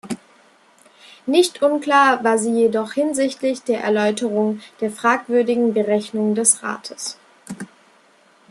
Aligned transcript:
Nicht 1.27 1.61
unklar 1.61 2.23
war 2.23 2.39
sie 2.39 2.49
jedoch 2.49 2.93
hinsichtlich 2.93 3.61
der 3.61 3.81
Erläuterung 3.83 4.59
der 4.79 4.89
fragwürdigen 4.89 5.75
Berechnungen 5.75 6.33
des 6.33 6.63
Rates. 6.63 7.19